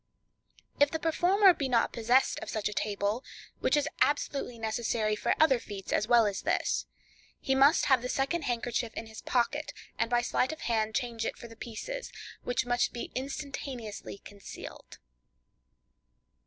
[0.79, 3.23] If the performer be not possessed of such a table
[3.59, 6.87] (which is absolutely necessary for other feats as well as this),
[7.39, 11.23] he must have the second handkerchief in his pocket, and by sleight of hand change
[11.23, 12.11] it for the pieces,
[12.43, 14.97] which must be instantaneously concealed.